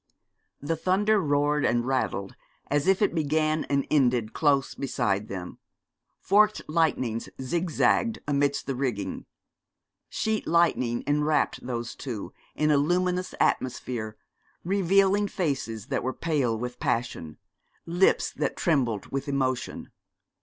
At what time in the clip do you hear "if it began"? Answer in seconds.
2.87-3.65